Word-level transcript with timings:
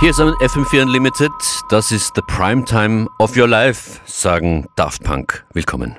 Hier 0.00 0.10
ist 0.10 0.20
FM4 0.20 0.82
Unlimited. 0.82 1.32
Das 1.70 1.90
ist 1.90 2.12
the 2.14 2.22
Primetime 2.22 3.08
of 3.18 3.36
your 3.36 3.48
life, 3.48 4.00
sagen 4.04 4.68
Daft 4.76 5.02
Punk. 5.02 5.44
Willkommen. 5.54 5.96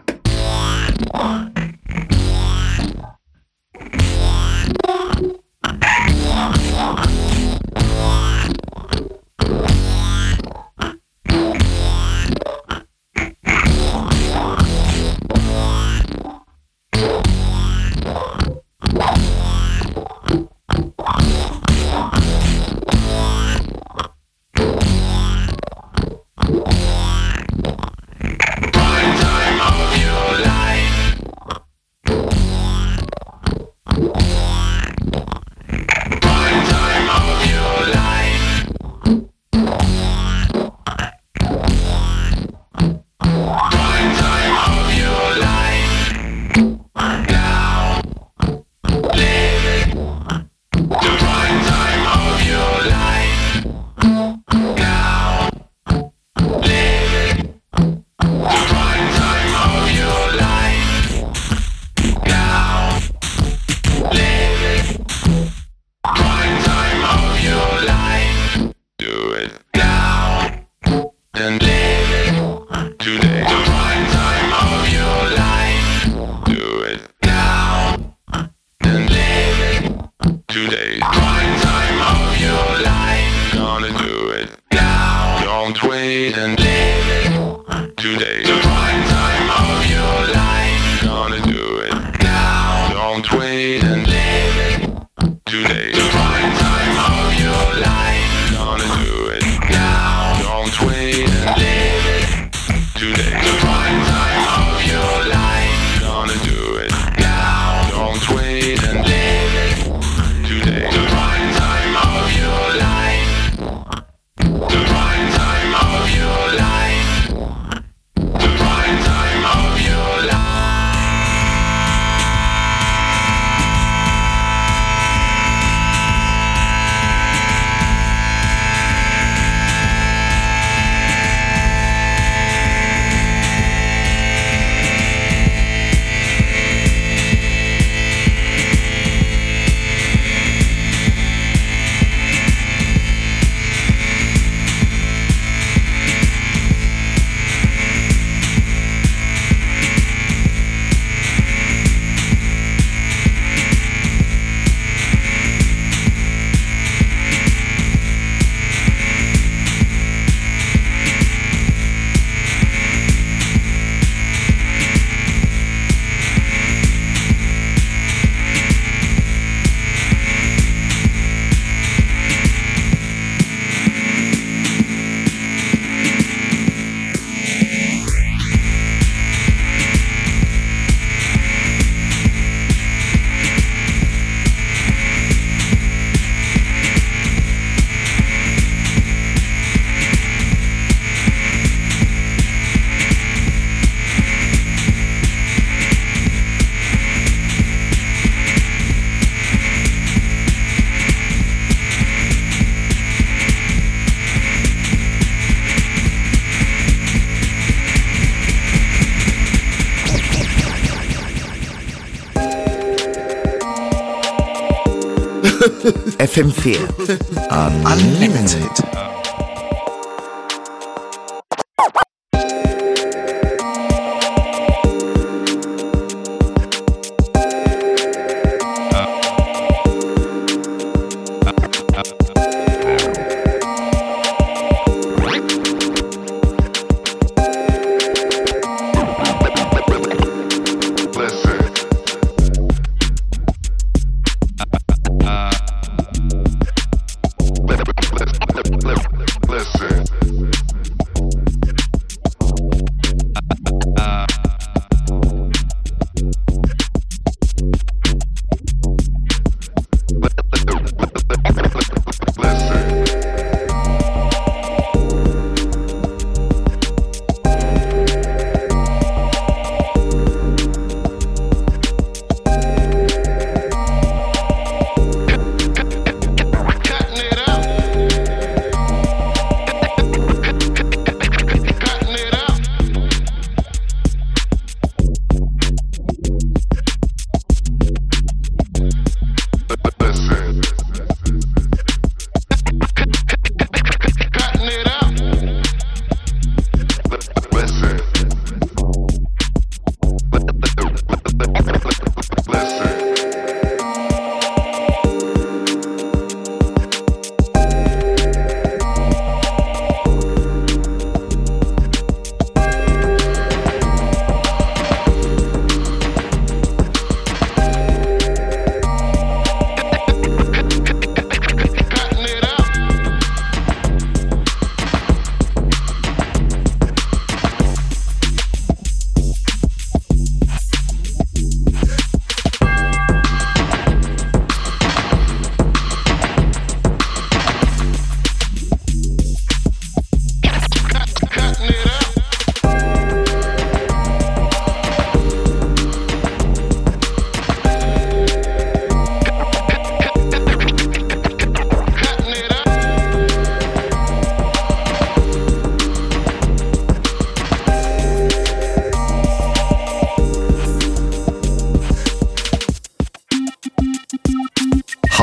FM4 216.29 217.09
Unlimited. 217.49 218.75
flip, 218.77 219.08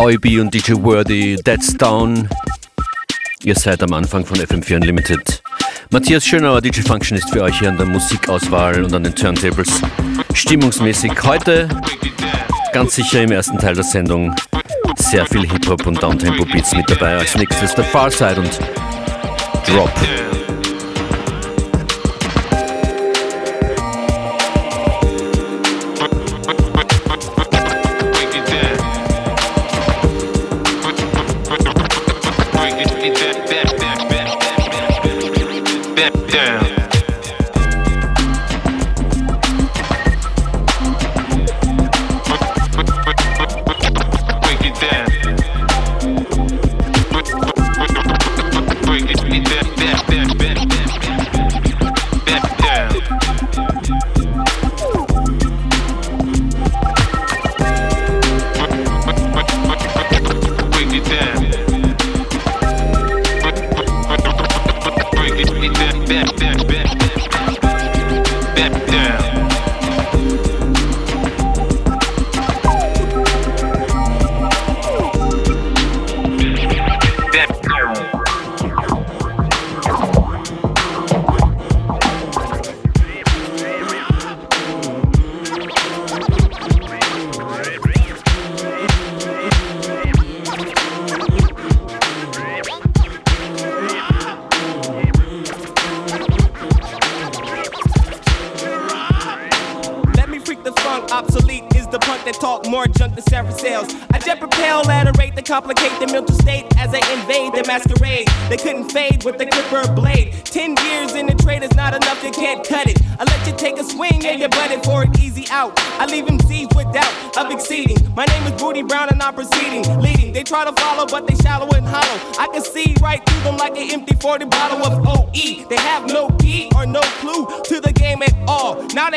Howie 0.07 0.19
B 0.19 0.39
und 0.39 0.55
DJ 0.55 0.75
Worthy, 0.75 1.35
That's 1.43 1.77
Down. 1.77 2.29
Ihr 3.43 3.57
seid 3.57 3.83
am 3.83 3.93
Anfang 3.93 4.25
von 4.25 4.39
FM4 4.39 4.77
Unlimited. 4.77 5.43
Matthias 5.91 6.25
Schönauer, 6.25 6.61
DJ 6.61 6.83
Function, 6.83 7.19
ist 7.19 7.29
für 7.31 7.43
euch 7.43 7.59
hier 7.59 7.71
an 7.71 7.77
der 7.77 7.87
Musikauswahl 7.87 8.85
und 8.85 8.95
an 8.95 9.03
den 9.03 9.17
Turntables. 9.17 9.83
Stimmungsmäßig 10.33 11.11
heute, 11.25 11.69
ganz 12.73 12.95
sicher 12.95 13.23
im 13.23 13.33
ersten 13.33 13.59
Teil 13.59 13.75
der 13.75 13.83
Sendung, 13.83 14.33
sehr 14.97 15.27
viel 15.27 15.45
Hip-Hop 15.51 15.85
und 15.85 16.01
Downtempo-Beats 16.01 16.77
mit 16.77 16.89
dabei. 16.89 17.17
Als 17.17 17.35
nächstes 17.35 17.75
der 17.75 17.83
Far 17.83 18.09
Side 18.09 18.37
und 18.41 18.61
Drop. 19.67 19.91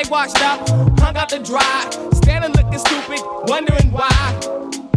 Washed 0.10 0.42
up, 0.42 0.68
hung 1.00 1.16
out 1.16 1.30
to 1.30 1.40
dry, 1.40 1.90
standing 2.14 2.52
looking 2.54 2.80
stupid, 2.80 3.20
wondering 3.48 3.92
why. 3.92 4.10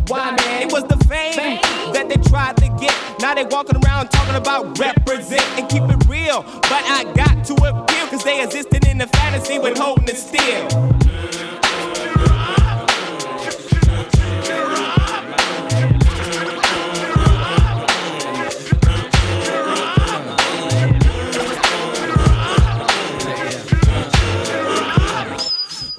Why, 0.09 0.31
man? 0.33 0.63
It 0.63 0.73
was 0.73 0.85
the 0.85 0.97
fame, 1.05 1.35
fame, 1.35 1.61
that 1.93 2.09
they 2.09 2.17
tried 2.29 2.57
to 2.59 2.69
get. 2.81 2.95
Now 3.21 3.35
they 3.35 3.45
walking 3.45 3.77
around 3.85 4.09
talking 4.09 4.35
about 4.35 4.79
represent 4.79 5.45
and 5.59 5.69
keep 5.69 5.83
it 5.83 6.09
real. 6.09 6.43
But 6.43 6.83
I 6.89 7.05
got 7.15 7.45
to 7.47 7.55
appeal, 7.55 8.07
cause 8.09 8.25
they 8.25 8.43
existed 8.43 8.87
in 8.87 8.99
the 8.99 9.07
fantasy 9.07 9.59
when 9.59 9.77
holding 9.77 10.09
it 10.09 10.17
still. 10.17 11.02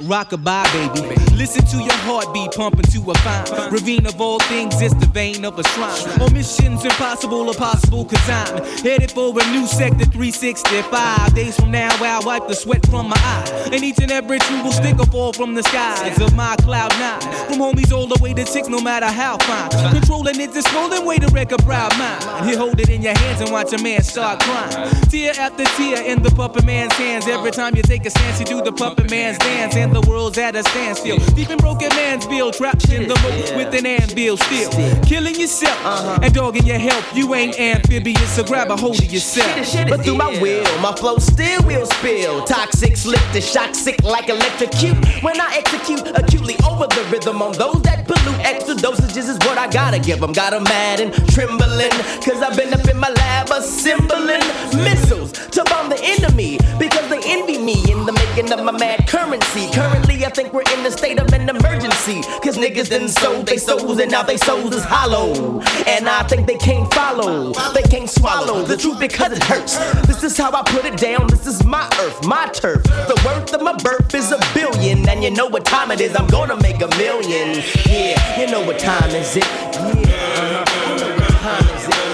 Rockabye, 0.04 0.94
baby. 0.94 1.16
Listen 1.36 1.66
to 1.66 1.78
your 1.78 2.00
heartbeat 2.04 2.52
pumping 2.52 2.86
to 2.92 3.12
a 3.12 3.14
fine 3.16 3.72
ravine 3.72 4.06
of 4.06 4.20
all 4.20 4.40
things. 4.40 4.82
It's 4.82 4.94
the 4.96 5.08
vein 5.08 5.46
of 5.46 5.58
a 5.58 5.64
shrine. 5.64 6.22
Omissions 6.22 6.34
missions 6.34 6.86
impossible 6.86 7.50
or 7.50 7.54
possible, 7.54 8.06
cause 8.06 8.30
I'm 8.30 8.64
headed 8.84 9.12
for 9.12 9.30
a 9.32 9.52
new 9.52 9.66
sector 9.66 10.06
365. 10.06 11.34
Days 11.34 11.56
from 11.60 11.72
now, 11.72 11.90
I'll 12.02 12.26
wipe 12.26 12.48
the 12.48 12.56
sweat 12.56 12.86
from 12.88 13.10
my 13.10 13.18
eye. 13.18 13.70
And 13.72 13.84
each 13.84 14.00
and 14.00 14.12
every 14.12 14.40
true 14.40 14.62
will 14.64 14.72
stick 14.72 15.00
or 15.00 15.06
fall 15.06 15.34
from 15.34 15.56
the 15.56 15.64
skies 15.64 16.20
of 16.20 16.36
my 16.36 16.56
cloud 16.58 16.92
nine. 17.00 17.22
From 17.48 17.60
homies 17.60 17.92
all 17.92 18.08
the 18.08 18.22
way 18.22 18.34
to 18.34 18.46
six, 18.46 18.68
no 18.68 18.82
matter 18.82 19.08
how 19.08 19.38
fine. 19.40 19.70
Controlling 19.94 20.40
it's 20.40 20.56
a 20.56 20.62
swollen 20.64 21.06
way 21.06 21.18
to 21.18 21.28
wreck 21.28 21.52
a 21.52 21.58
proud 21.58 21.98
mind. 21.98 22.50
You 22.50 22.58
hold 22.58 22.80
it 22.80 22.90
in 22.90 23.02
your 23.02 23.18
hands 23.18 23.42
and 23.42 23.52
watch 23.52 23.74
a 23.74 23.82
man 23.82 24.04
start 24.04 24.42
crying. 24.42 24.90
Tear 25.10 25.34
after 25.40 25.66
tear 25.78 26.04
in 26.04 26.22
the 26.22 26.32
puppet 26.32 26.66
man's 26.66 26.94
hands. 26.94 27.28
Every 27.28 27.52
time 27.52 27.76
you 27.76 27.84
take 27.84 28.06
a 28.06 28.10
stance, 28.10 28.40
you 28.40 28.46
do 28.46 28.62
the 28.62 28.72
puppet 28.72 29.10
man's 29.10 29.38
dance. 29.38 29.76
And 29.76 29.93
the 29.94 30.02
world's 30.10 30.38
at 30.38 30.56
a 30.56 30.64
standstill. 30.64 31.18
Deep 31.36 31.50
in 31.50 31.58
broken 31.58 31.90
man's 31.90 32.26
bill, 32.26 32.52
trapped 32.52 32.90
in 32.90 33.08
the 33.08 33.16
moat 33.24 33.56
with 33.56 33.74
an 33.74 33.86
anvil 33.86 34.38
still. 34.38 34.72
Killing 35.04 35.36
yourself 35.40 35.78
uh-huh. 35.86 36.20
and 36.22 36.34
dogging 36.34 36.66
your 36.66 36.80
health. 36.80 37.06
You 37.16 37.34
ain't 37.36 37.60
amphibious, 37.60 38.36
so 38.36 38.44
grab 38.44 38.72
a 38.72 38.78
hold 38.78 39.00
of 39.00 39.12
yourself. 39.12 39.54
But 39.90 40.04
through 40.04 40.18
my 40.18 40.40
will, 40.42 40.64
my 40.80 40.94
flow 40.96 41.18
still 41.18 41.62
will 41.64 41.86
spill. 41.86 42.44
Toxic, 42.46 42.98
slip 42.98 43.22
the 43.32 43.42
shock, 43.42 43.76
sick 43.76 44.04
like 44.04 44.30
electrocute. 44.30 44.98
When 45.24 45.40
I 45.40 45.56
execute 45.56 46.08
acutely 46.18 46.56
over 46.68 46.88
the 46.88 47.08
rhythm 47.12 47.42
on 47.42 47.54
those 47.54 47.82
that 47.84 48.08
pollute, 48.08 48.40
extra 48.40 48.76
dosages 48.76 49.30
is 49.30 49.38
what 49.46 49.58
I 49.58 49.70
gotta 49.70 50.00
give 50.00 50.20
them. 50.20 50.34
Got 50.34 50.52
them 50.52 50.64
mad 50.64 51.00
and 51.00 51.14
trembling, 51.30 51.92
cause 52.26 52.42
I've 52.42 52.58
been 52.58 52.74
up 52.74 52.88
in 52.88 52.98
my 52.98 53.10
lab 53.10 53.50
assembling 53.52 54.42
missiles 54.84 55.32
to 55.32 55.64
bomb 55.66 55.90
the 55.90 56.00
enemy 56.02 56.58
because 56.80 57.10
they 57.10 57.22
envy 57.26 57.58
me 57.58 57.76
in 57.92 58.06
the 58.06 58.14
making 58.14 58.52
of 58.52 58.64
my 58.64 58.72
mad 58.72 59.08
currency. 59.08 59.70
Currently, 59.84 60.26
I 60.26 60.30
think 60.30 60.54
we're 60.54 60.64
in 60.74 60.82
the 60.82 60.92
state 60.92 61.20
of 61.20 61.28
an 61.34 61.50
emergency. 61.50 62.22
Cause 62.42 62.58
niggas 62.58 62.90
done 62.90 63.10
sold 63.10 63.48
they 63.48 63.58
souls 63.58 64.00
and 64.00 64.10
now 64.10 64.24
they 64.24 64.38
souls 64.38 64.74
is 64.74 64.86
hollow. 64.86 65.60
And 65.86 66.08
I 66.08 66.24
think 66.24 66.48
they 66.48 66.56
can't 66.56 66.92
follow, 66.94 67.52
they 67.74 67.82
can't 67.82 68.10
swallow 68.10 68.64
the 68.64 68.78
truth 68.78 68.98
because 68.98 69.34
it 69.34 69.44
hurts. 69.44 69.76
This 70.08 70.24
is 70.24 70.38
how 70.38 70.54
I 70.54 70.64
put 70.64 70.86
it 70.86 70.96
down. 70.96 71.28
This 71.28 71.46
is 71.46 71.66
my 71.66 71.86
earth, 72.00 72.26
my 72.26 72.46
turf. 72.48 72.82
The 72.84 73.22
worth 73.26 73.54
of 73.54 73.62
my 73.62 73.76
birth 73.84 74.16
is 74.16 74.32
a 74.32 74.40
billion. 74.54 75.10
And 75.10 75.22
you 75.22 75.32
know 75.32 75.48
what 75.48 75.66
time 75.66 75.92
it 75.92 76.00
is, 76.00 76.16
I'm 76.16 76.28
gonna 76.28 76.56
make 76.62 76.82
a 76.82 76.88
million. 76.96 77.62
Yeah, 77.86 78.40
you 78.40 78.48
know 78.50 78.66
what 78.66 78.80
time 78.80 79.10
is 79.10 79.36
it? 79.36 79.44
Yeah. 79.44 80.64
You 80.88 80.96
know 80.96 81.16
what 81.18 81.30
time 81.30 81.76
is 81.76 81.88
it? 81.90 82.13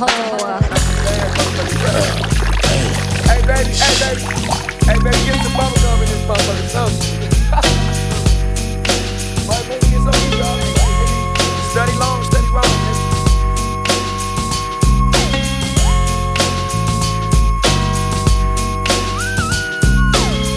Uh... 0.00 0.62
Hey, 3.26 3.42
baby, 3.42 3.74
hey, 3.74 3.94
baby. 3.98 4.22
Hey, 4.86 4.94
baby, 5.02 5.18
get 5.26 5.42
some 5.42 5.52
bubble 5.58 5.74
gum 5.82 5.98
in 5.98 6.06
this 6.06 6.22
motherfucker, 6.22 6.68
something. 6.70 7.18
Baby, 9.48 9.74
get 9.90 9.98
some, 9.98 10.14
y'all. 10.38 10.54
Study 11.72 11.94
long, 11.98 12.22
study 12.22 12.46
wrong, 12.54 12.74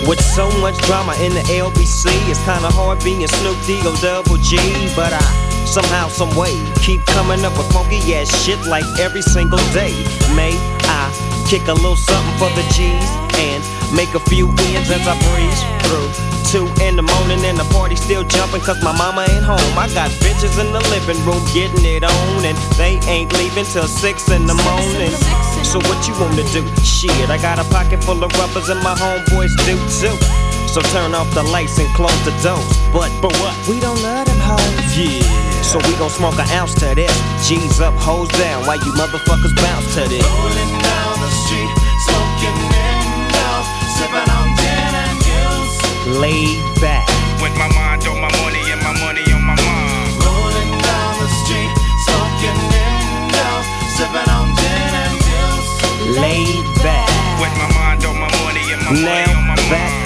With 0.07 0.21
so 0.21 0.51
much 0.59 0.77
drama 0.85 1.15
in 1.15 1.33
the 1.33 1.41
LBC, 1.49 2.09
it's 2.29 2.43
kinda 2.45 2.69
hard 2.69 3.03
being 3.03 3.25
Snoop 3.27 3.57
D 3.65 3.81
O 3.85 3.95
Double 4.01 4.37
G. 4.37 4.57
But 4.95 5.13
I 5.13 5.40
somehow, 5.71 6.09
some 6.09 6.35
way, 6.35 6.51
keep 6.83 6.99
coming 7.05 7.45
up 7.45 7.55
with 7.57 7.71
funky 7.71 8.13
ass 8.13 8.27
shit 8.43 8.59
like 8.67 8.83
every 8.99 9.21
single 9.21 9.61
day. 9.71 9.95
May 10.35 10.51
I 10.91 11.07
kick 11.47 11.63
a 11.67 11.73
little 11.73 11.95
something 11.95 12.35
for 12.35 12.51
the 12.59 12.63
G's 12.75 13.07
and 13.39 13.63
make 13.95 14.11
a 14.13 14.19
few 14.27 14.51
ends 14.67 14.91
as 14.91 15.07
I 15.07 15.15
breeze 15.31 15.61
through. 15.87 16.11
Two 16.51 16.67
in 16.83 16.99
the 16.99 17.07
morning 17.15 17.39
and 17.47 17.57
the 17.57 17.63
party 17.71 17.95
still 17.95 18.27
jumping 18.27 18.59
cause 18.59 18.83
my 18.83 18.91
mama 18.91 19.23
ain't 19.31 19.45
home. 19.47 19.71
I 19.79 19.87
got 19.95 20.11
bitches 20.19 20.59
in 20.59 20.75
the 20.75 20.83
living 20.91 21.23
room 21.23 21.39
getting 21.55 21.85
it 21.87 22.03
on 22.03 22.43
and 22.43 22.57
they 22.75 22.99
ain't 23.07 23.31
leaving 23.39 23.63
till 23.63 23.87
six 23.87 24.27
in 24.27 24.47
the 24.47 24.57
morning. 24.67 25.15
So 25.63 25.79
what 25.87 26.03
you 26.03 26.13
wanna 26.19 26.43
do? 26.51 26.67
Shit, 26.83 27.29
I 27.31 27.39
got 27.39 27.59
a 27.59 27.67
pocket 27.71 28.03
full 28.03 28.21
of 28.21 28.31
rubbers 28.35 28.67
and 28.67 28.83
my 28.83 28.95
homeboys 28.99 29.55
do 29.63 29.79
too. 29.87 30.19
So 30.67 30.81
turn 30.91 31.15
off 31.15 31.31
the 31.33 31.43
lights 31.43 31.79
and 31.79 31.87
close 31.95 32.19
the 32.27 32.35
doors. 32.43 32.67
But 32.91 33.07
but 33.21 33.31
what? 33.39 33.55
We 33.69 33.79
don't 33.79 34.01
love 34.03 34.27
them 34.27 34.39
hoes. 34.39 34.97
Yeah. 34.99 35.50
So 35.63 35.77
we 35.87 35.95
gon' 35.95 36.09
smoke 36.09 36.35
an 36.35 36.49
ounce 36.51 36.73
to 36.83 36.93
this. 36.95 37.13
G's 37.47 37.79
up, 37.79 37.93
hoes 37.95 38.27
down, 38.35 38.65
while 38.67 38.75
you 38.75 38.91
motherfuckers 38.99 39.55
bounce 39.55 39.87
to 39.95 40.03
this. 40.09 40.19
Rolling 40.19 40.73
down 40.83 41.15
the 41.23 41.31
street, 41.31 41.71
smoking 42.11 42.59
window, 42.59 43.53
sipping 43.95 44.29
on 44.35 44.47
gin 44.59 44.93
and 44.99 45.17
juice. 45.23 45.75
Laid 46.19 46.59
back. 46.83 47.07
With 47.39 47.55
my 47.55 47.71
mind 47.71 48.03
on 48.03 48.19
my 48.19 48.27
money 48.43 48.59
and 48.67 48.81
my 48.83 48.91
money 48.99 49.23
on 49.31 49.43
my 49.47 49.55
mind. 49.55 50.11
Rolling 50.19 50.71
down 50.75 51.13
the 51.23 51.29
street, 51.39 51.71
smoking 52.03 52.59
window, 52.67 53.53
sipping 53.95 54.27
on 54.27 54.51
gin 54.59 54.91
and 54.91 55.15
juice. 55.23 55.71
Laid 56.19 56.67
back. 56.83 57.07
With 57.39 57.55
my 57.55 57.69
mind 57.79 58.03
on 58.03 58.19
my 58.19 58.27
money 58.43 58.65
and 58.75 58.81
my 58.83 58.91
Now 58.91 59.07
money 59.07 59.33
on 59.39 59.47
my 59.47 59.55
back, 59.71 59.87
mind. 59.87 59.90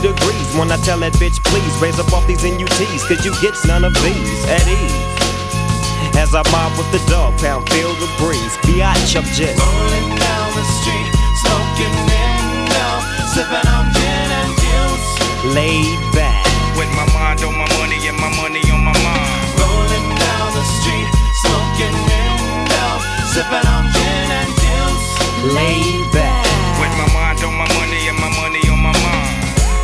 80 0.00 0.12
degrees 0.12 0.56
when 0.56 0.70
I 0.72 0.76
tell 0.78 0.98
that 1.00 1.12
bitch, 1.14 1.42
please 1.44 1.74
raise 1.80 1.98
up 2.00 2.12
off 2.12 2.26
these 2.26 2.42
NUTs, 2.42 3.04
cause 3.06 3.24
you 3.24 3.32
get 3.40 3.54
none 3.66 3.84
of 3.84 3.94
these 4.00 4.40
at 4.48 4.64
ease. 4.64 4.96
As 6.16 6.34
I 6.34 6.42
mob 6.50 6.76
with 6.76 6.90
the 6.92 7.00
dog 7.10 7.36
pound, 7.38 7.68
feel 7.70 7.92
the 8.00 8.08
breeze. 8.18 8.56
Biatch 8.66 9.16
up 9.16 9.24
just. 9.36 9.56
Rolling 9.56 10.10
down 10.16 10.48
the 10.56 10.66
street, 10.80 11.10
smoking 11.44 11.96
window, 12.08 12.92
sipping 13.32 13.68
on 13.68 13.86
gin 13.92 14.28
and 14.40 14.52
juice. 14.60 15.08
Laid 15.54 16.00
back. 16.12 16.44
With 16.76 16.90
my 16.96 17.06
mind 17.12 17.44
on 17.44 17.54
my 17.56 17.68
money 17.76 18.00
and 18.08 18.16
my 18.16 18.30
money 18.40 18.64
on 18.72 18.80
my 18.84 18.96
mind. 18.96 19.22
Rolling 19.60 20.08
down 20.16 20.48
the 20.56 20.64
street, 20.80 21.08
smoking 21.44 21.96
window, 22.08 22.90
sipping 23.32 23.66
on 23.68 23.84
gin 23.92 24.28
and 24.32 24.50
juice. 24.60 25.08
Laid 25.54 25.99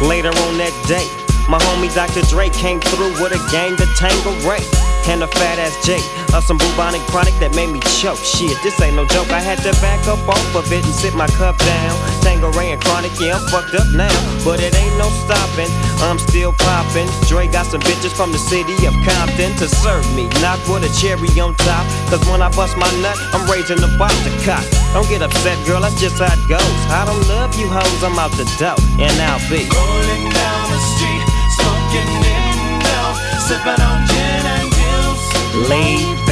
Later 0.07 0.31
on 0.47 0.57
that 0.59 0.71
day, 0.87 1.03
my 1.51 1.59
homie 1.59 1.93
Dr. 1.93 2.23
Dre 2.31 2.49
came 2.49 2.79
through 2.79 3.11
with 3.21 3.35
a 3.35 3.43
gang 3.51 3.77
to 3.77 3.87
Tango 3.99 4.31
Ray. 4.49 4.63
And 5.11 5.23
a 5.23 5.27
fat 5.27 5.59
ass 5.59 5.75
J 5.85 5.99
of 6.37 6.45
some 6.45 6.59
bubonic 6.61 7.01
chronic 7.09 7.33
that 7.41 7.57
made 7.57 7.73
me 7.73 7.81
choke. 7.97 8.21
Shit, 8.21 8.53
this 8.61 8.77
ain't 8.85 8.95
no 8.95 9.09
joke. 9.09 9.33
I 9.33 9.41
had 9.41 9.57
to 9.65 9.73
back 9.81 10.05
up 10.05 10.21
off 10.29 10.45
of 10.53 10.69
it 10.69 10.85
and 10.85 10.93
sit 10.93 11.17
my 11.17 11.27
cup 11.41 11.57
down. 11.57 11.97
Tanqueray 12.21 12.77
and 12.77 12.81
chronic, 12.81 13.17
yeah, 13.17 13.41
I'm 13.41 13.45
fucked 13.49 13.73
up 13.73 13.89
now. 13.97 14.13
But 14.45 14.61
it 14.61 14.77
ain't 14.77 14.97
no 15.01 15.09
stopping. 15.25 15.73
I'm 16.05 16.21
still 16.21 16.53
popping. 16.53 17.09
Dre 17.25 17.49
got 17.49 17.65
some 17.65 17.81
bitches 17.81 18.13
from 18.13 18.33
the 18.37 18.39
city 18.39 18.77
of 18.85 18.93
Compton 19.09 19.57
to 19.57 19.67
serve 19.67 20.05
me. 20.13 20.29
Not 20.45 20.61
with 20.69 20.85
a 20.85 20.93
cherry 20.93 21.33
on 21.41 21.57
top. 21.57 21.85
Cause 22.13 22.21
when 22.29 22.45
I 22.45 22.53
bust 22.53 22.77
my 22.77 22.91
nut, 23.01 23.17
I'm 23.33 23.49
raising 23.49 23.81
the 23.81 23.89
bar 23.97 24.13
to 24.13 24.33
cock. 24.45 24.65
Don't 24.93 25.09
get 25.09 25.25
upset, 25.25 25.57
girl, 25.65 25.81
that's 25.81 25.97
just 25.97 26.21
how 26.21 26.29
it 26.29 26.45
goes. 26.45 26.77
I 26.93 27.09
don't 27.09 27.25
love 27.33 27.57
you 27.57 27.67
hoes, 27.73 28.03
I'm 28.05 28.21
out 28.21 28.37
the 28.37 28.45
dough. 28.61 28.77
And 29.01 29.17
I'll 29.25 29.41
be. 29.49 29.65
Rolling 29.73 30.27
down 30.37 30.65
the 30.69 30.81
street, 30.93 31.25
smoking 31.57 32.11
window, 32.21 33.05
sipping 33.41 33.81
on 33.81 34.05
gin 34.05 34.45
and 34.45 34.69
juice. 34.69 36.17
back. 36.17 36.26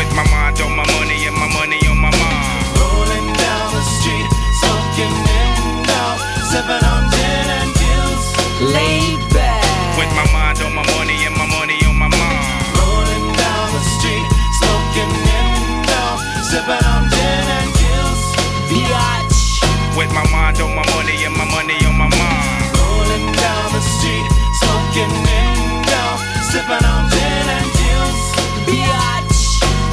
With 0.00 0.16
my 0.16 0.24
mind 0.32 0.58
on 0.62 0.74
my 0.74 0.86
money 0.96 1.26
and 1.28 1.36
my 1.36 1.46
money 1.52 1.76
on 1.84 1.98
my 2.00 2.08
mind. 2.08 2.64
Rolling 2.80 3.28
down 3.36 3.68
the 3.68 3.84
street, 3.84 4.24
smoking 4.56 5.12
window, 5.28 6.16
sipping 6.48 6.84
on 6.88 7.04
gin 7.12 7.48
and 7.60 7.70
juice. 7.76 8.28
Laid 8.72 9.20
back. 9.28 9.60
With 10.00 10.08
my 10.16 10.24
mind 10.32 10.56
on 10.64 10.72
my 10.72 10.80
money 10.96 11.20
and 11.28 11.36
my 11.36 11.44
money 11.52 11.76
on 11.84 12.00
my 12.00 12.08
mind. 12.08 12.64
Rolling 12.80 13.28
down 13.36 13.66
the 13.76 13.82
street, 14.00 14.24
smoking 14.64 15.12
window, 15.20 16.08
sipping 16.48 16.80
on 16.80 17.04
gin 17.12 17.46
and 17.60 17.70
juice. 17.76 18.24
Biatch. 18.72 19.60
With 20.00 20.10
my 20.16 20.24
mind 20.32 20.64
on 20.64 20.74
my 20.80 20.84
money 20.96 21.28
and 21.28 21.36
my 21.36 21.44
money 21.44 21.76
on 21.84 21.92
my 22.00 22.08
mind. 22.08 22.72
Rolling 22.72 23.28
down 23.36 23.68
the 23.76 23.84
street, 23.84 24.24
smoking 24.64 25.12
window, 25.12 26.08
sipping 26.48 26.88
on 26.88 27.04
gin 27.12 27.46
and 27.52 27.68
juice. 27.76 28.24
Biatch. 28.64 29.19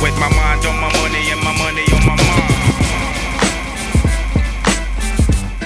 With 0.02 0.18
my 0.20 0.30
mind 0.30 0.66
on 0.66 0.80
my 0.80 0.92
money 0.98 1.32
and 1.32 1.42
my 1.42 1.58
money 1.58 1.84
on 1.92 2.06
my 2.06 2.16
mind. 2.16 2.54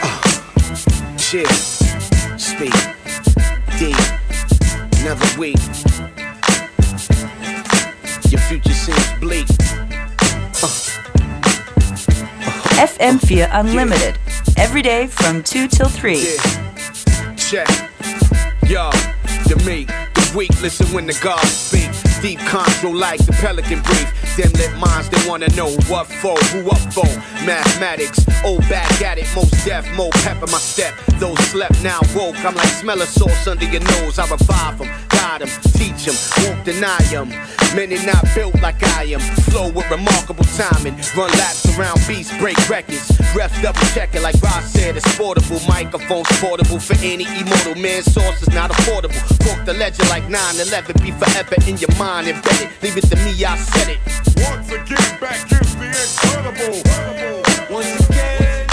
Uh, 0.02 0.22
chill, 1.18 1.46
speak, 2.38 2.74
deep, 3.78 3.98
another 5.02 5.28
week. 5.38 5.60
Your 8.32 8.42
future 8.48 8.74
seems 8.74 9.20
bleak. 9.20 9.48
Uh, 10.64 10.72
FM4 12.88 13.44
uh, 13.44 13.60
Unlimited. 13.60 14.18
Every 14.58 14.82
day 14.82 15.08
from 15.08 15.44
2 15.44 15.68
till 15.68 15.90
3. 15.90 16.14
Yeah. 16.14 17.36
Check. 17.36 17.68
Yo, 18.68 18.90
the 19.48 19.62
meek, 19.66 19.88
the 19.88 20.34
weak, 20.36 20.62
listen 20.62 20.88
when 20.94 21.06
the 21.06 21.20
gods 21.22 21.52
speak. 21.52 22.01
Deep 22.22 22.40
control 22.40 22.96
like 22.96 23.20
the 23.26 23.34
pelican 23.34 23.82
brief. 23.82 24.08
Them 24.38 24.52
lit 24.54 24.72
minds, 24.78 25.10
they 25.10 25.28
wanna 25.28 25.48
know 25.56 25.72
what 25.90 26.06
for, 26.06 26.38
who 26.54 26.70
up 26.70 26.94
for. 26.94 27.08
Mathematics, 27.46 28.24
old 28.46 28.62
back 28.70 29.02
at 29.02 29.18
it, 29.18 29.28
most 29.36 29.54
deaf, 29.66 29.86
more 29.96 30.12
pep 30.24 30.38
in 30.38 30.52
my 30.52 30.60
step. 30.60 30.94
Those 31.20 31.40
slept 31.50 31.82
now 31.84 32.00
woke, 32.16 32.38
I'm 32.46 32.56
like 32.56 32.68
smell 32.68 33.02
a 33.02 33.08
sauce 33.08 33.48
under 33.48 33.66
your 33.66 33.82
nose. 33.82 34.20
I 34.20 34.30
revive 34.30 34.78
them, 34.78 35.11
guide 35.22 35.42
them, 35.42 35.50
teach 35.78 36.06
them, 36.06 36.18
won't 36.42 36.66
deny 36.66 37.02
them. 37.14 37.30
Many 37.76 37.98
not 38.06 38.26
built 38.36 38.60
like 38.62 38.82
I 38.98 39.04
am. 39.16 39.22
Flow 39.50 39.70
with 39.72 39.90
remarkable 39.90 40.44
timing. 40.58 40.96
Run 41.16 41.32
laps 41.40 41.66
around 41.78 42.00
beats, 42.08 42.36
break 42.40 42.58
records. 42.68 43.08
Refs 43.38 43.62
double 43.62 43.86
check 43.94 44.14
it 44.16 44.22
like 44.22 44.36
Ross 44.42 44.66
said. 44.74 44.98
It's 44.98 45.18
portable. 45.18 45.60
Microphones 45.68 46.28
portable 46.42 46.80
for 46.80 46.96
any 47.06 47.26
immortal 47.40 47.76
man. 47.76 48.04
Source 48.04 48.42
is 48.42 48.50
not 48.50 48.72
affordable. 48.72 49.22
Quote 49.44 49.66
the 49.66 49.74
legend 49.74 50.10
like 50.10 50.24
9-11. 50.24 51.02
Be 51.02 51.12
forever 51.12 51.56
in 51.68 51.78
your 51.78 51.94
mind 51.98 52.28
embedded. 52.28 52.70
Leave 52.82 52.98
it 52.98 53.08
to 53.08 53.16
me, 53.24 53.32
I 53.46 53.56
said 53.58 53.90
it. 53.96 54.00
Once 54.50 54.70
again, 54.72 55.20
back 55.22 55.52
is 55.52 55.76
the 55.76 55.88
incredible. 56.04 56.82
Once 57.72 58.10
again. 58.10 58.68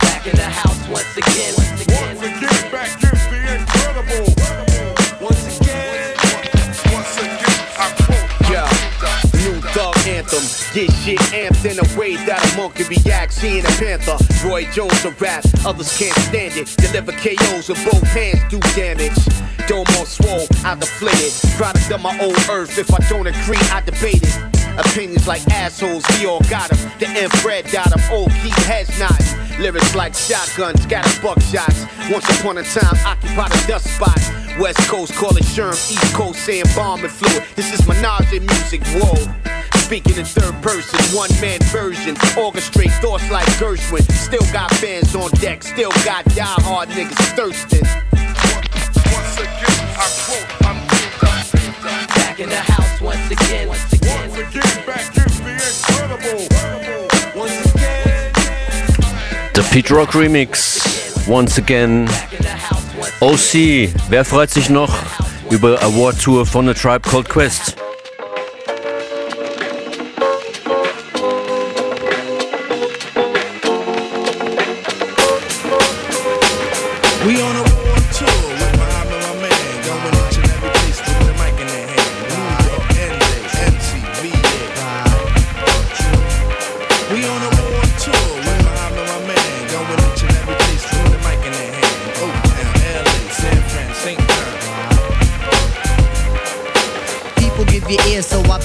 Back 0.00 0.26
in 0.26 0.36
the 0.36 0.50
house. 0.60 0.88
Once 0.88 1.16
again. 1.16 1.57
Get 10.78 10.92
shit 10.92 11.18
amped 11.34 11.64
in 11.66 11.74
a 11.74 11.98
way 11.98 12.14
that 12.14 12.38
a 12.38 12.56
monkey 12.56 12.84
reacts. 12.84 13.38
Seeing 13.42 13.64
a 13.66 13.74
panther. 13.82 14.14
Roy 14.46 14.62
Jones 14.70 15.04
a 15.04 15.10
rap. 15.18 15.42
Others 15.66 15.98
can't 15.98 16.14
stand 16.30 16.54
it. 16.54 16.70
Deliver 16.78 17.10
KOs 17.18 17.68
with 17.68 17.82
both 17.82 18.06
hands 18.14 18.38
do 18.48 18.60
damage. 18.78 19.18
Dome 19.66 19.90
on 19.98 20.06
swole, 20.06 20.46
I 20.64 20.76
deflate 20.76 21.18
it. 21.18 21.34
Product 21.58 21.90
of 21.90 22.00
my 22.00 22.16
old 22.22 22.38
earth. 22.48 22.78
If 22.78 22.94
I 22.94 22.98
don't 23.08 23.26
agree, 23.26 23.58
I 23.74 23.80
debate 23.80 24.22
it. 24.22 24.38
Opinions 24.78 25.26
like 25.26 25.42
assholes, 25.48 26.04
we 26.14 26.26
all 26.26 26.38
got 26.46 26.70
got 26.70 26.70
'em. 26.70 26.78
The 27.00 27.24
infrared 27.24 27.68
got 27.72 27.90
'em. 27.90 28.00
Old 28.12 28.30
keep 28.40 28.54
has 28.70 28.86
not. 29.00 29.18
Lyrics 29.58 29.96
like 29.96 30.14
shotguns, 30.14 30.80
scatter 30.84 31.10
buckshots. 31.18 31.88
Once 32.08 32.30
upon 32.38 32.56
a 32.56 32.62
time, 32.62 32.96
occupied 33.04 33.50
a 33.52 33.66
dust 33.66 33.88
spot. 33.96 34.22
West 34.60 34.78
Coast 34.86 35.12
call 35.16 35.36
it 35.36 35.42
Sherm, 35.42 35.74
East 35.90 36.14
Coast 36.14 36.38
saying 36.38 36.66
bomb 36.76 37.02
and 37.02 37.10
fluid. 37.10 37.42
This 37.56 37.74
is 37.74 37.84
menage 37.88 38.30
music, 38.30 38.86
whoa. 38.94 39.57
Speaking 39.88 40.18
in 40.18 40.26
third 40.26 40.52
person, 40.60 41.00
one 41.16 41.30
man 41.40 41.60
version. 41.72 42.14
Orchestrate 42.36 42.92
thoughts 43.00 43.30
like 43.30 43.46
Gershwin. 43.56 44.02
Still 44.12 44.44
got 44.52 44.70
fans 44.74 45.14
on 45.14 45.30
deck, 45.40 45.62
still 45.62 45.92
got 46.04 46.26
die 46.36 46.44
hard 46.44 46.90
niggas 46.90 47.16
thirsting. 47.34 47.86
Once 48.12 49.38
again, 49.38 49.80
I 49.96 50.06
quote. 50.26 50.44
I'm 50.68 50.76
back 52.08 52.38
in 52.38 52.50
the 52.50 52.56
house 52.56 53.00
once 53.00 53.30
again. 53.30 53.66
Once 53.68 53.90
again, 53.94 54.28
once 54.28 54.36
again 54.36 54.84
back 54.84 55.16
is 55.16 55.40
the 55.40 55.52
incredible. 55.56 56.46
Once 57.34 57.74
again. 57.74 58.32
The 59.54 59.66
Pete 59.72 59.90
Rock 59.90 60.10
Remix. 60.10 61.26
Once 61.26 61.56
again. 61.56 62.06
OC. 63.22 63.88
Wer 64.10 64.26
freut 64.26 64.50
sich 64.50 64.68
noch 64.68 64.94
über 65.48 65.82
Award 65.82 66.20
Tour 66.20 66.44
von 66.44 66.68
A 66.68 66.74
Tribe 66.74 67.08
Called 67.08 67.30
Quest? 67.30 67.87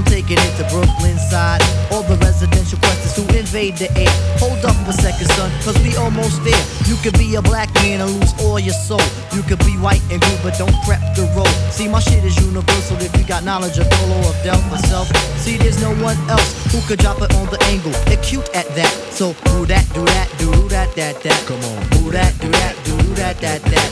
I'm 0.00 0.06
taking 0.06 0.38
it 0.40 0.56
to 0.56 0.64
Brooklyn 0.72 1.18
side. 1.28 1.60
All 1.92 2.02
the 2.02 2.16
residential 2.24 2.78
questions 2.78 3.20
who 3.20 3.24
invade 3.36 3.76
the 3.76 3.92
air. 4.00 4.08
Hold 4.40 4.64
up 4.64 4.72
for 4.88 4.90
a 4.90 4.92
second, 4.96 5.28
son, 5.36 5.52
cause 5.60 5.76
we 5.84 5.94
almost 5.96 6.42
there. 6.42 6.64
You 6.88 6.96
could 7.04 7.18
be 7.18 7.34
a 7.34 7.42
black 7.42 7.68
man 7.84 8.00
and 8.00 8.08
lose 8.16 8.32
all 8.40 8.58
your 8.58 8.72
soul. 8.72 9.04
You 9.36 9.42
could 9.42 9.58
be 9.60 9.76
white 9.76 10.00
and 10.08 10.16
blue, 10.24 10.40
but 10.42 10.56
don't 10.56 10.72
prep 10.88 11.04
the 11.12 11.28
road. 11.36 11.52
See, 11.68 11.86
my 11.86 12.00
shit 12.00 12.24
is 12.24 12.32
universal 12.40 12.96
if 12.96 13.12
you 13.12 13.28
got 13.28 13.44
knowledge 13.44 13.76
of 13.76 13.90
Dolo 13.90 14.16
or 14.24 14.32
Del 14.40 14.56
myself. 14.72 15.12
See, 15.36 15.58
there's 15.58 15.82
no 15.82 15.92
one 16.00 16.16
else 16.32 16.48
who 16.72 16.80
could 16.88 16.98
drop 16.98 17.20
it 17.20 17.34
on 17.36 17.52
the 17.52 17.60
angle. 17.68 17.92
Acute 18.08 18.48
at 18.56 18.64
that. 18.80 18.88
So, 19.12 19.36
do 19.52 19.66
that, 19.66 19.84
do 19.92 20.00
that, 20.16 20.28
do 20.38 20.48
that, 20.72 20.96
that, 20.96 21.20
that. 21.20 21.44
Come 21.44 21.60
on. 21.60 21.80
Do 22.00 22.08
that, 22.16 22.32
do 22.40 22.48
that, 22.48 22.74
do 22.88 22.96
that, 23.20 23.36
that, 23.44 23.60
that. 23.68 23.88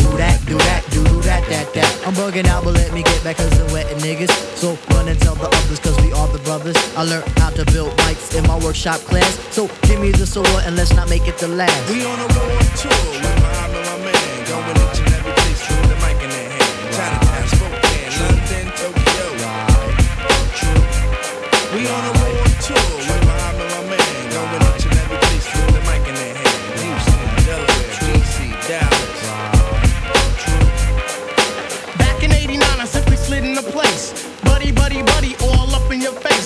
Do 0.00 0.16
that, 0.16 0.40
do 0.46 0.56
that, 0.56 0.82
do 0.90 1.04
that, 1.28 1.44
that, 1.52 1.74
that. 1.74 2.06
I'm 2.06 2.14
bugging 2.14 2.46
out, 2.46 2.64
but 2.64 2.74
let 2.74 2.94
me 2.94 3.02
get 3.02 3.22
back 3.22 3.36
cause 3.36 3.52
I'm 3.60 3.70
wetting 3.72 3.98
niggas. 3.98 4.32
So, 4.56 4.78
run 4.94 5.08
and 5.08 5.20
tell 5.20 5.34
the 5.34 5.49
others 5.54 5.78
cause 5.80 5.96
we 6.04 6.12
are 6.12 6.28
the 6.28 6.38
brothers. 6.40 6.76
I 6.96 7.04
learned 7.04 7.28
how 7.38 7.50
to 7.50 7.64
build 7.72 7.92
mics 7.98 8.36
in 8.36 8.46
my 8.46 8.58
workshop 8.58 9.00
class. 9.00 9.38
So 9.54 9.68
give 9.82 10.00
me 10.00 10.10
the 10.12 10.26
sword 10.26 10.48
and 10.64 10.76
let's 10.76 10.94
not 10.94 11.08
make 11.08 11.26
it 11.28 11.38
the 11.38 11.48
last. 11.48 11.90
We 11.90 12.04
on 12.04 12.18
a 12.18 12.28
world 12.34 12.60
tour 12.76 13.69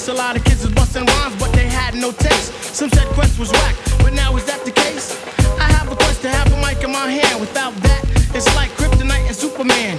A 0.06 0.12
lot 0.12 0.36
of 0.36 0.44
kids 0.44 0.62
was 0.62 0.72
busting 0.74 1.06
rhymes, 1.06 1.34
but 1.40 1.50
they 1.54 1.66
had 1.66 1.94
no 1.94 2.12
taste. 2.12 2.52
Some 2.74 2.90
said 2.90 3.08
Quest 3.16 3.38
was 3.38 3.50
whack, 3.50 3.74
but 4.00 4.12
now 4.12 4.36
is 4.36 4.44
that 4.44 4.62
the 4.62 4.70
case? 4.70 5.16
I 5.58 5.64
have 5.72 5.90
a 5.90 5.96
quest 5.96 6.20
to 6.22 6.28
have 6.28 6.52
a 6.52 6.56
mic 6.60 6.84
in 6.84 6.92
my 6.92 7.08
hand. 7.08 7.40
Without 7.40 7.74
that, 7.82 8.04
it's 8.36 8.46
like 8.54 8.70
Kryptonite 8.76 9.26
and 9.26 9.34
Superman. 9.34 9.98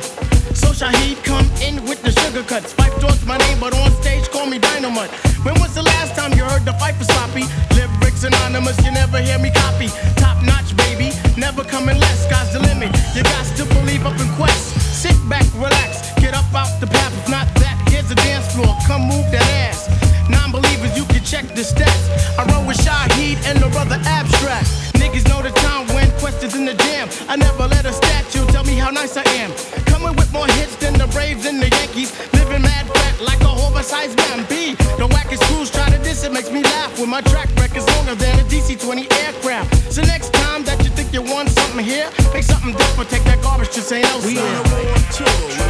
So 0.53 0.69
Shaheed 0.69 1.23
come 1.25 1.49
in 1.59 1.83
with 1.89 2.03
the 2.03 2.11
sugar 2.21 2.43
cuts. 2.43 2.71
Phife 2.71 2.93
talks 3.01 3.25
my 3.25 3.37
name, 3.37 3.59
but 3.59 3.73
on 3.73 3.91
stage 4.03 4.29
call 4.29 4.45
me 4.45 4.59
Dynamite. 4.59 5.09
When 5.41 5.55
was 5.59 5.73
the 5.73 5.81
last 5.81 6.15
time 6.15 6.33
you 6.37 6.43
heard 6.45 6.65
the 6.65 6.73
fight 6.73 6.95
for 6.95 7.05
sloppy? 7.05 7.43
Lyrics 7.73 8.23
anonymous, 8.23 8.77
you 8.85 8.91
never 8.91 9.17
hear 9.17 9.39
me 9.39 9.49
copy. 9.49 9.89
Top 10.21 10.37
notch, 10.45 10.77
baby, 10.77 11.17
never 11.35 11.63
coming 11.63 11.97
less. 11.97 12.29
Sky's 12.29 12.53
the 12.53 12.59
limit. 12.59 12.93
You 13.15 13.23
got 13.23 13.45
to 13.57 13.65
believe 13.73 14.05
up 14.05 14.17
in 14.21 14.29
Quest. 14.37 14.77
Sit 15.01 15.17
back, 15.27 15.45
relax, 15.55 16.04
get 16.25 16.33
up 16.33 16.49
out 16.55 16.73
the 16.81 16.87
path. 16.87 17.13
If 17.21 17.29
not 17.29 17.45
that, 17.61 17.77
here's 17.89 18.09
the 18.09 18.15
dance 18.15 18.49
floor. 18.53 18.73
Come 18.89 19.05
move 19.05 19.29
that 19.29 19.45
ass. 19.69 19.85
Non-believers, 20.27 20.97
you 20.97 21.05
can 21.05 21.21
check 21.23 21.45
the 21.53 21.61
stats. 21.61 22.03
I 22.39 22.41
roll 22.49 22.65
with 22.65 22.81
Shaheed 22.81 23.37
and 23.45 23.61
the 23.61 23.69
brother 23.69 23.99
Abstract. 24.17 24.65
Niggas 24.97 25.29
know 25.29 25.41
the 25.45 25.53
time 25.61 25.85
questions 26.25 26.55
in 26.55 26.65
the 26.65 26.73
jam. 26.73 27.07
I 27.29 27.35
never 27.35 27.67
let 27.67 27.85
a 27.85 27.93
statue 27.93 28.43
tell 28.47 28.63
me 28.63 28.73
how 28.73 28.89
nice 28.89 29.15
I 29.15 29.25
am. 29.41 29.51
Coming 29.85 30.15
with 30.15 30.33
more 30.33 30.47
hits 30.57 30.75
than 30.77 30.93
the 30.97 31.05
Braves 31.13 31.45
and 31.45 31.61
the 31.61 31.69
Yankees. 31.69 32.09
Living 32.33 32.63
mad 32.63 32.85
fat 32.95 33.15
like 33.21 33.41
a 33.41 33.51
oversized. 33.65 34.17
The 34.17 35.07
wackest 35.15 35.43
crews 35.49 35.69
try 35.69 35.87
to 35.89 35.99
diss 35.99 36.23
it 36.23 36.31
makes 36.31 36.49
me 36.49 36.63
laugh. 36.63 36.91
My 37.05 37.21
track 37.21 37.49
longer 37.95 38.15
than 38.15 38.39
a 38.39 38.43
DC-20 38.43 39.05
aircraft. 39.23 39.93
So 39.93 40.01
next 40.01 40.33
time 40.33 40.63
that 40.63 40.83
you 40.83 40.89
think 40.97 41.13
you 41.13 41.21
want 41.21 41.49
something 41.49 41.85
here, 41.85 42.09
make 42.33 42.43
something 42.43 42.73
different. 42.73 43.09
Take 43.11 43.25
that 43.25 43.41
garbage 43.43 43.69
to. 43.75 43.81
We 44.25 44.39
on 44.39 44.55
a 44.55 45.13
tour. 45.13 45.65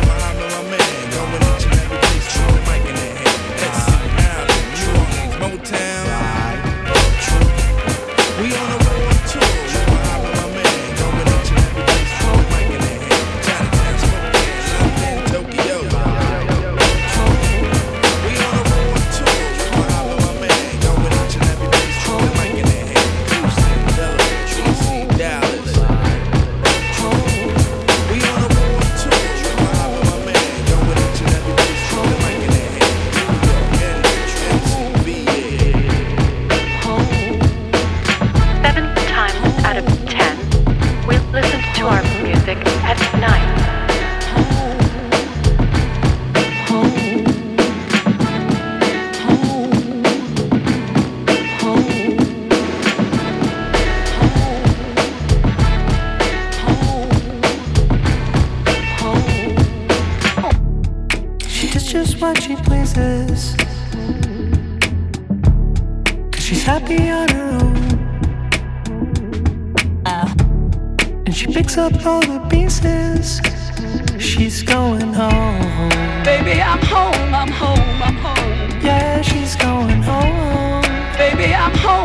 What 62.25 62.41
she 62.41 62.55
pleases. 62.55 63.55
Cause 66.31 66.43
she's 66.43 66.63
happy 66.63 67.09
on 67.11 67.27
her 67.29 67.49
own. 67.61 67.77
Ah. 70.07 70.33
And 71.25 71.35
she 71.35 71.45
picks 71.45 71.77
up 71.77 71.93
all 72.03 72.21
the 72.21 72.39
pieces. 72.49 73.41
She's 74.17 74.63
going 74.63 75.13
home. 75.13 75.89
Baby, 76.23 76.55
I'm 76.71 76.81
home, 76.95 77.29
I'm 77.41 77.51
home, 77.63 78.01
I'm 78.07 78.17
home. 78.27 78.81
Yeah, 78.87 79.21
she's 79.21 79.55
going 79.55 80.01
home. 80.01 80.81
Baby, 81.21 81.53
I'm 81.53 81.75
home, 81.77 82.04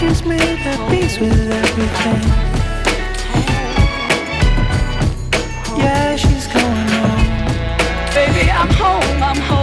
she's 0.00 0.24
made 0.24 0.40
at 0.40 0.90
peace 0.90 1.20
with 1.20 1.50
everything. 1.62 2.22
Yeah, 5.78 6.16
she's 6.16 6.46
going 6.46 6.88
home. 6.96 7.24
Baby, 8.14 8.50
I'm 8.50 8.70
home, 8.70 9.22
I'm 9.22 9.36
home. 9.36 9.59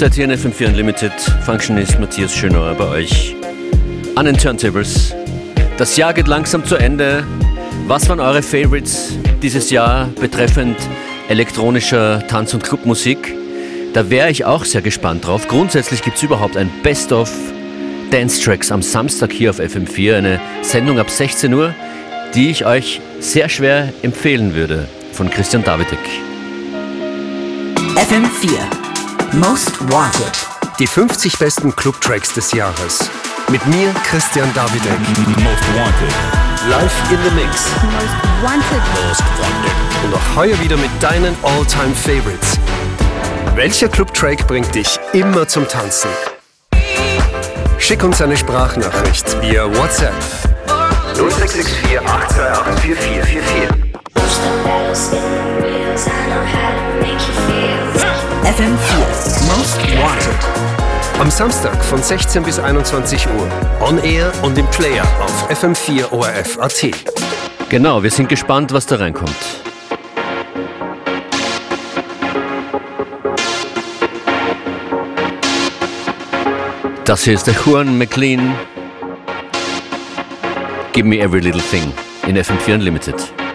Halbzeit 0.00 0.14
hier 0.14 0.26
in 0.26 0.30
FM4 0.30 0.68
Unlimited. 0.68 1.12
Functionist 1.44 1.98
Matthias 1.98 2.32
Schönauer 2.32 2.76
bei 2.76 2.86
euch 2.86 3.34
an 4.14 4.26
den 4.26 4.36
Turntables. 4.36 5.12
Das 5.76 5.96
Jahr 5.96 6.14
geht 6.14 6.28
langsam 6.28 6.64
zu 6.64 6.76
Ende. 6.76 7.26
Was 7.88 8.08
waren 8.08 8.20
eure 8.20 8.40
Favorites 8.40 9.18
dieses 9.42 9.70
Jahr 9.70 10.08
betreffend 10.20 10.76
elektronischer 11.28 12.24
Tanz- 12.28 12.54
und 12.54 12.62
Clubmusik? 12.62 13.34
Da 13.92 14.08
wäre 14.08 14.30
ich 14.30 14.44
auch 14.44 14.64
sehr 14.64 14.82
gespannt 14.82 15.26
drauf. 15.26 15.48
Grundsätzlich 15.48 16.00
gibt 16.02 16.18
es 16.18 16.22
überhaupt 16.22 16.56
ein 16.56 16.70
Best-of 16.84 17.32
Dance 18.12 18.40
Tracks 18.40 18.70
am 18.70 18.82
Samstag 18.82 19.32
hier 19.32 19.50
auf 19.50 19.58
FM4, 19.58 20.14
eine 20.14 20.40
Sendung 20.62 21.00
ab 21.00 21.10
16 21.10 21.52
Uhr, 21.52 21.74
die 22.36 22.50
ich 22.50 22.64
euch 22.64 23.00
sehr 23.18 23.48
schwer 23.48 23.92
empfehlen 24.02 24.54
würde, 24.54 24.86
von 25.10 25.28
Christian 25.28 25.64
Davidek. 25.64 25.98
FM4 27.96 28.77
Most 29.32 29.78
Wanted. 29.92 30.32
Die 30.78 30.86
50 30.86 31.38
besten 31.38 31.76
Club-Tracks 31.76 32.32
des 32.32 32.52
Jahres. 32.52 33.10
Mit 33.50 33.64
mir, 33.66 33.92
Christian 34.04 34.52
Davidek. 34.54 34.98
Most 35.26 35.64
Wanted. 35.74 36.14
Live 36.70 36.92
in 37.10 37.18
the 37.22 37.30
Mix. 37.34 37.68
Most 37.82 38.08
Wanted. 38.42 38.82
Most 39.06 39.22
Wanted. 39.38 40.04
Und 40.04 40.14
auch 40.14 40.36
heuer 40.36 40.58
wieder 40.60 40.76
mit 40.78 40.90
deinen 41.00 41.36
All-Time-Favorites. 41.42 42.58
Welcher 43.54 43.88
Club-Track 43.88 44.46
bringt 44.46 44.74
dich 44.74 44.98
immer 45.12 45.46
zum 45.46 45.68
Tanzen? 45.68 46.10
Schick 47.78 48.02
uns 48.02 48.22
eine 48.22 48.36
Sprachnachricht 48.36 49.40
via 49.42 49.66
WhatsApp. 49.76 50.14
0664 51.14 52.00
828 52.00 52.98
4444. 52.98 53.88
FM4 58.44 59.56
Most 59.56 59.78
Wanted. 60.00 61.20
Am 61.20 61.30
Samstag 61.30 61.84
von 61.84 62.02
16 62.02 62.42
bis 62.42 62.58
21 62.58 63.26
Uhr. 63.26 63.48
On 63.80 63.98
Air 63.98 64.32
und 64.42 64.56
im 64.56 64.66
Player 64.66 65.04
auf 65.20 65.50
FM4 65.50 66.12
ORF.at. 66.12 66.90
Genau, 67.68 68.02
wir 68.02 68.10
sind 68.10 68.28
gespannt, 68.28 68.72
was 68.72 68.86
da 68.86 68.96
reinkommt. 68.96 69.34
Das 77.04 77.24
hier 77.24 77.34
ist 77.34 77.46
der 77.46 77.54
Juan 77.54 77.98
McLean. 77.98 78.54
Give 80.92 81.06
me 81.06 81.18
every 81.18 81.40
little 81.40 81.62
thing 81.62 81.92
in 82.26 82.36
FM4 82.36 82.74
Unlimited. 82.74 83.47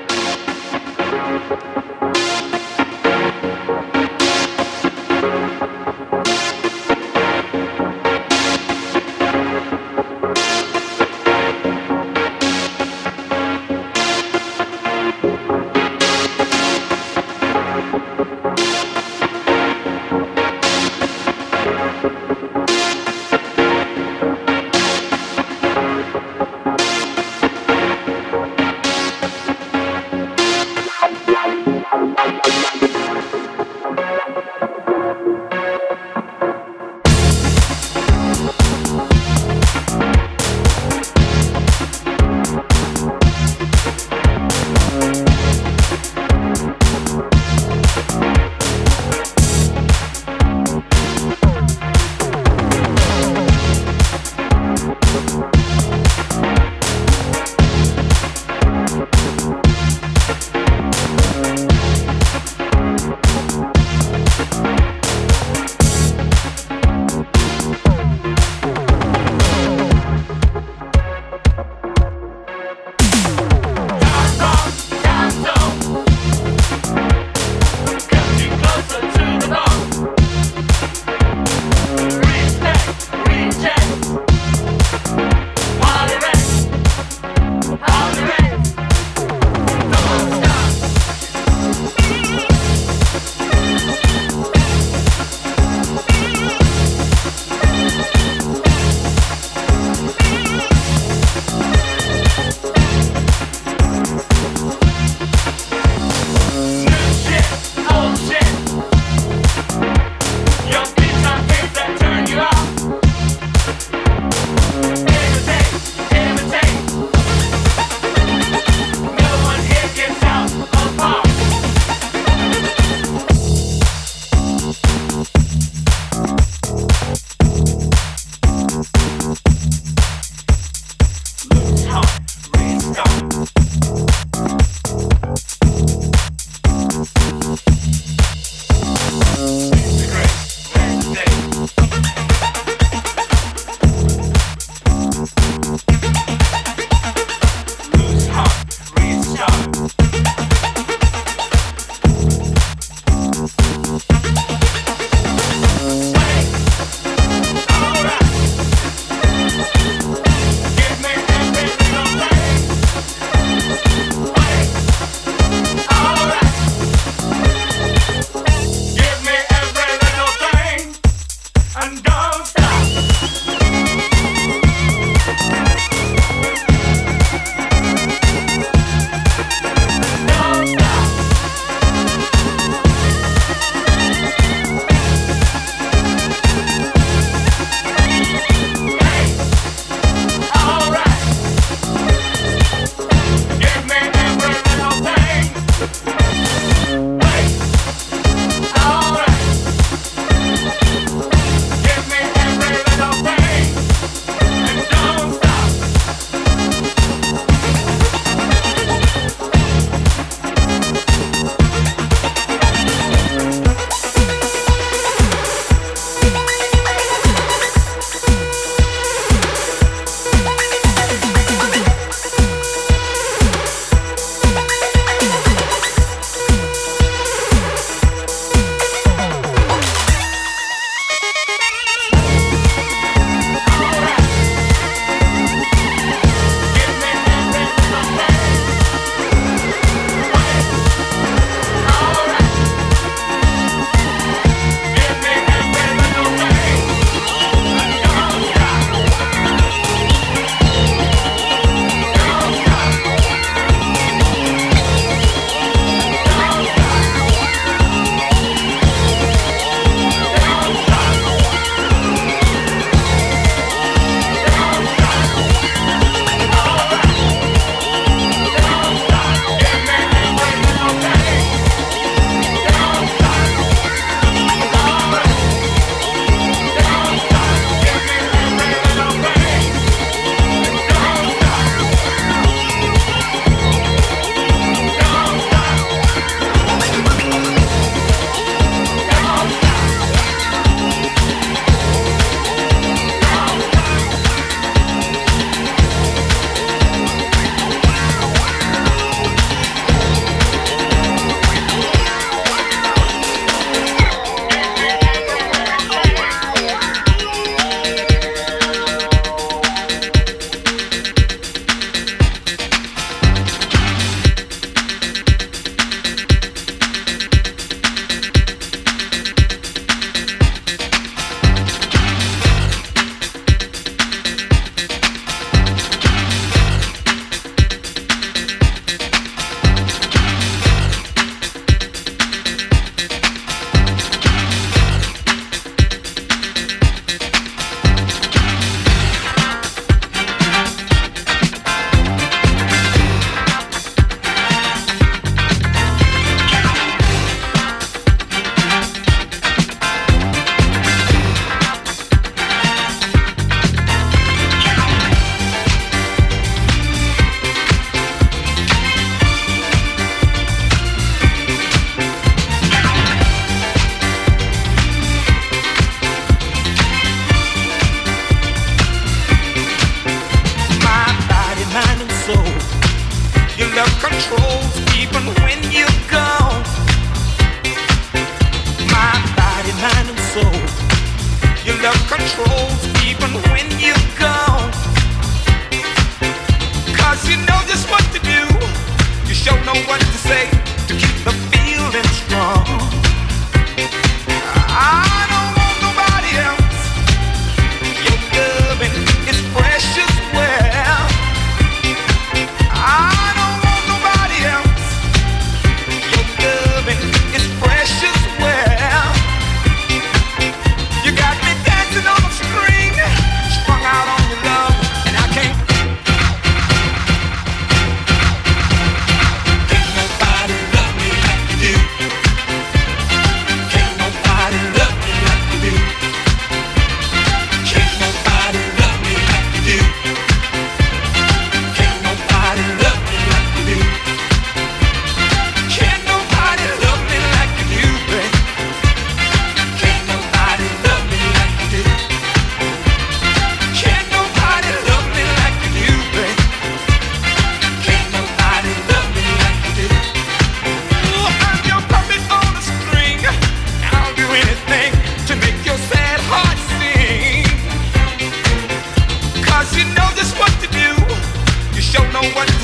Know 462.23 462.35
what 462.35 462.62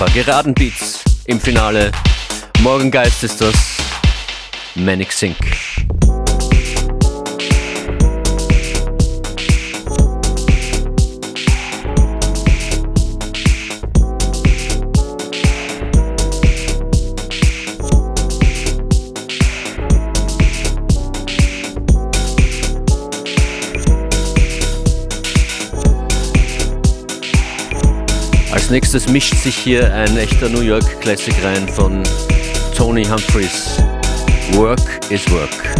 September. 0.00 0.06
Geraden 0.14 0.54
Beats 0.54 1.00
im 1.26 1.40
Finale. 1.40 1.92
Morgengeist 2.60 3.22
ist 3.24 3.40
das. 3.40 3.54
Manic 4.74 5.12
Sync. 5.12 5.36
Nächstes 28.70 29.08
mischt 29.08 29.34
sich 29.34 29.56
hier 29.56 29.92
ein 29.92 30.16
echter 30.16 30.48
New 30.48 30.60
York 30.60 31.00
Classic 31.00 31.34
rein 31.42 31.68
von 31.68 32.02
Tony 32.76 33.04
Humphreys. 33.04 33.82
Work 34.52 35.00
is. 35.10 35.28
Work 35.30 35.79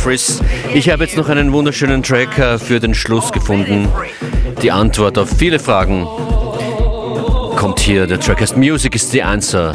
Tony 0.00 0.16
Humphries. 0.16 0.40
Ich 0.74 0.88
habe 0.88 1.04
jetzt 1.04 1.16
noch 1.16 1.28
einen 1.28 1.52
wunderschönen 1.52 2.02
Track 2.02 2.38
äh, 2.38 2.58
für 2.58 2.80
den 2.80 2.94
Schluss 2.94 3.32
gefunden. 3.32 3.88
Die 4.62 4.70
Antwort 4.70 5.18
auf 5.18 5.28
viele 5.30 5.58
Fragen 5.58 6.06
kommt 7.56 7.80
hier. 7.80 8.06
Der 8.06 8.18
Track 8.18 8.40
heißt 8.40 8.56
Music 8.56 8.94
is 8.94 9.10
the 9.10 9.22
Answer. 9.22 9.74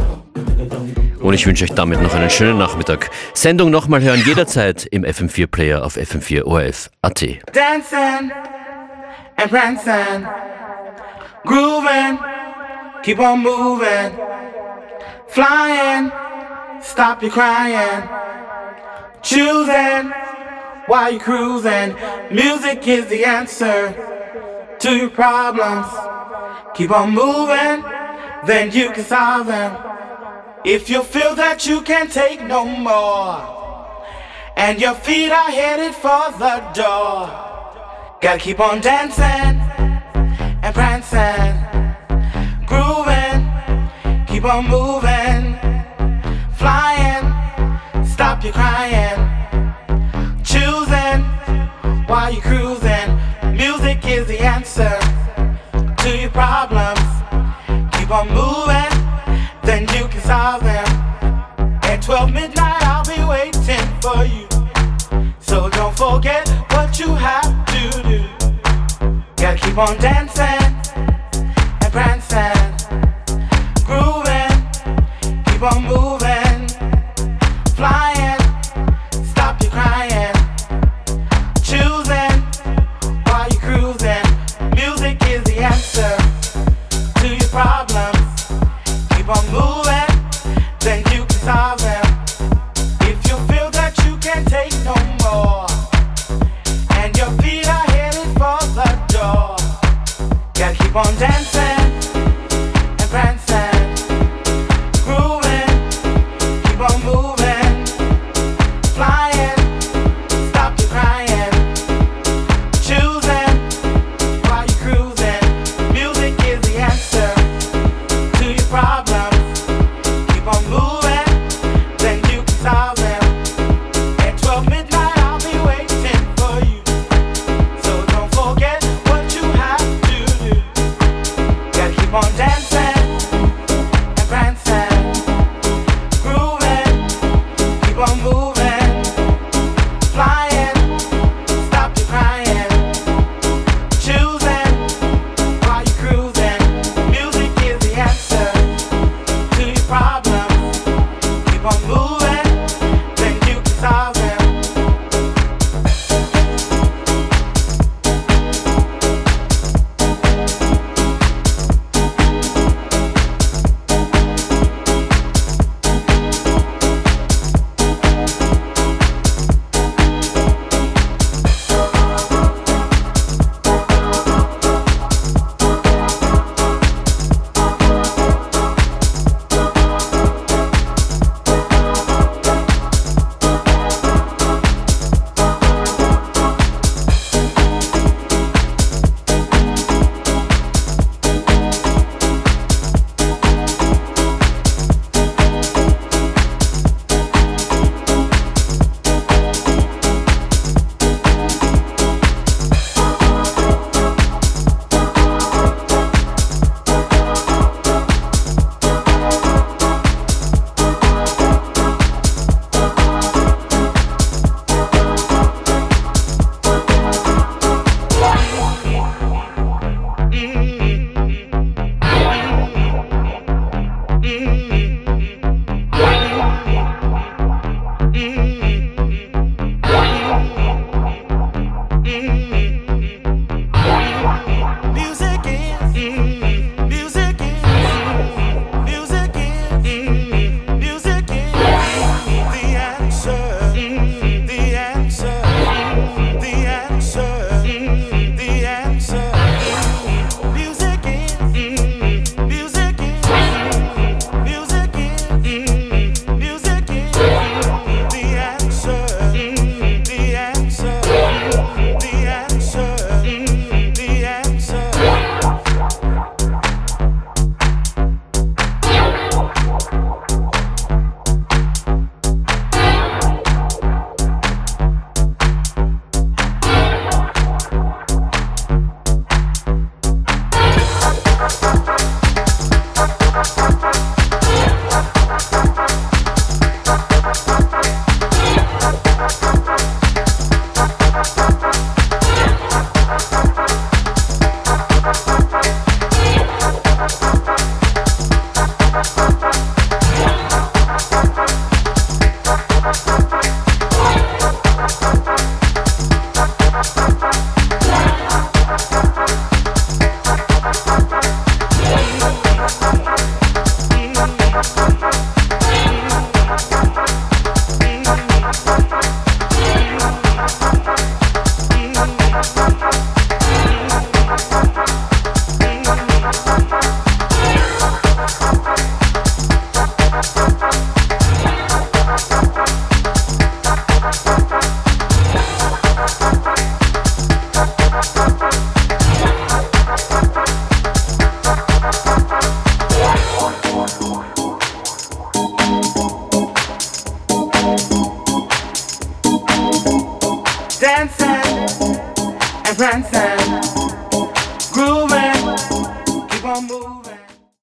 Und 1.19 1.33
ich 1.33 1.45
wünsche 1.45 1.63
euch 1.63 1.73
damit 1.73 2.01
noch 2.01 2.13
einen 2.13 2.29
schönen 2.29 2.57
Nachmittag. 2.57 3.09
Sendung 3.33 3.71
nochmal 3.71 4.01
hören 4.01 4.21
jederzeit 4.25 4.85
im 4.85 5.03
FM4 5.03 5.47
Player 5.47 5.83
auf 5.83 5.97
FM4 5.97 6.43
ORF.at. 6.43 7.21
Dancing 7.53 8.31
and 9.37 9.49
prancing, 9.49 10.27
grooving, 11.45 12.19
keep 13.03 13.19
on 13.19 13.41
moving, 13.41 14.11
flying, 15.27 16.11
stop 16.81 17.21
your 17.21 17.31
crying. 17.31 18.24
choosing 19.25 20.11
while 20.85 21.11
you're 21.11 21.19
cruising. 21.19 21.95
Music 22.31 22.87
is 22.87 23.07
the 23.07 23.25
answer 23.25 23.91
to 24.79 24.95
your 24.95 25.09
problems. 25.09 25.87
Keep 26.75 26.91
on 26.91 27.11
moving, 27.11 27.83
then 28.45 28.71
you 28.71 28.91
can 28.91 29.03
solve 29.03 29.47
them. 29.47 29.75
If 30.63 30.89
you 30.89 31.03
feel 31.03 31.35
that 31.35 31.65
you 31.65 31.81
can't 31.81 32.11
take 32.11 32.41
no 32.41 32.65
more, 32.65 33.55
and 34.55 34.79
your 34.79 34.93
feet 34.93 35.31
are 35.31 35.49
headed 35.49 35.93
for 35.95 36.31
the 36.37 36.55
door, 36.73 37.27
gotta 38.21 38.39
keep 38.39 38.59
on 38.59 38.79
dancing 38.81 39.59
and 40.63 40.73
prancing, 40.73 41.55
grooving, 42.65 44.25
keep 44.27 44.45
on 44.45 44.67
moving, 44.67 45.57
flying 46.53 47.14
you 48.45 48.51
crying. 48.51 49.17
Choosing 50.43 51.23
while 52.05 52.31
you 52.31 52.41
cruising. 52.41 53.09
Music 53.55 54.05
is 54.05 54.27
the 54.27 54.39
answer 54.39 54.99
to 56.03 56.17
your 56.17 56.29
problems. 56.29 56.99
Keep 57.93 58.11
on 58.11 58.27
moving, 58.29 58.93
then 59.63 59.81
you 59.95 60.07
can 60.07 60.21
solve 60.21 60.61
them. 60.61 60.85
At 61.83 62.03
12 62.03 62.31
midnight, 62.31 62.83
I'll 62.83 63.03
be 63.03 63.23
waiting 63.23 63.87
for 64.01 64.23
you. 64.25 64.47
So 65.39 65.69
don't 65.69 65.97
forget 65.97 66.47
what 66.71 66.99
you 66.99 67.15
have 67.15 67.65
to 67.73 68.03
do. 68.03 69.25
Gotta 69.37 69.57
keep 69.57 69.77
on 69.77 69.97
dancing. 69.97 70.64